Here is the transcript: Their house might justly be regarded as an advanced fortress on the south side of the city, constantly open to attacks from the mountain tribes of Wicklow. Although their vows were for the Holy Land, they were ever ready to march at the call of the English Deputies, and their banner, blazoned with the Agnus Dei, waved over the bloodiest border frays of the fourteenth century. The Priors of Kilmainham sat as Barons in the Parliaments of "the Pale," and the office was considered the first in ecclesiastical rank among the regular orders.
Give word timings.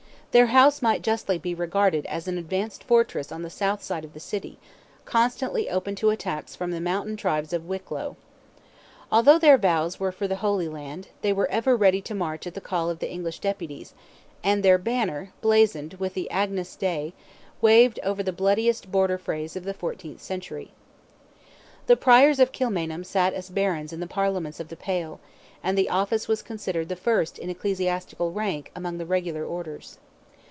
Their 0.31 0.45
house 0.47 0.81
might 0.81 1.01
justly 1.01 1.37
be 1.37 1.53
regarded 1.53 2.05
as 2.05 2.25
an 2.25 2.37
advanced 2.37 2.85
fortress 2.85 3.33
on 3.33 3.41
the 3.41 3.49
south 3.49 3.83
side 3.83 4.05
of 4.05 4.13
the 4.13 4.19
city, 4.21 4.59
constantly 5.03 5.69
open 5.69 5.93
to 5.95 6.09
attacks 6.09 6.55
from 6.55 6.71
the 6.71 6.79
mountain 6.79 7.17
tribes 7.17 7.51
of 7.51 7.65
Wicklow. 7.65 8.15
Although 9.11 9.37
their 9.39 9.57
vows 9.57 9.99
were 9.99 10.13
for 10.13 10.29
the 10.29 10.37
Holy 10.37 10.69
Land, 10.69 11.09
they 11.21 11.33
were 11.33 11.51
ever 11.51 11.75
ready 11.75 11.99
to 12.03 12.15
march 12.15 12.47
at 12.47 12.53
the 12.53 12.61
call 12.61 12.89
of 12.89 12.99
the 12.99 13.11
English 13.11 13.39
Deputies, 13.39 13.93
and 14.41 14.63
their 14.63 14.77
banner, 14.77 15.33
blazoned 15.41 15.95
with 15.95 16.13
the 16.13 16.31
Agnus 16.31 16.77
Dei, 16.77 17.11
waved 17.59 17.99
over 18.01 18.23
the 18.23 18.31
bloodiest 18.31 18.89
border 18.89 19.17
frays 19.17 19.57
of 19.57 19.65
the 19.65 19.73
fourteenth 19.73 20.21
century. 20.21 20.71
The 21.87 21.97
Priors 21.97 22.39
of 22.39 22.53
Kilmainham 22.53 23.03
sat 23.03 23.33
as 23.33 23.49
Barons 23.49 23.91
in 23.91 23.99
the 23.99 24.07
Parliaments 24.07 24.61
of 24.61 24.69
"the 24.69 24.77
Pale," 24.77 25.19
and 25.61 25.77
the 25.77 25.89
office 25.89 26.29
was 26.29 26.41
considered 26.41 26.87
the 26.87 26.95
first 26.95 27.37
in 27.37 27.49
ecclesiastical 27.49 28.31
rank 28.31 28.71
among 28.73 28.97
the 28.97 29.05
regular 29.05 29.43
orders. 29.45 29.97